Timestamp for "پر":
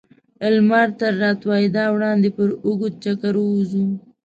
2.37-2.49